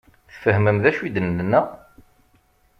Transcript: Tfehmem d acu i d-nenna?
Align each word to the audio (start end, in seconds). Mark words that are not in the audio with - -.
Tfehmem 0.33 0.77
d 0.83 0.85
acu 0.89 1.01
i 1.07 1.09
d-nenna? 1.15 1.61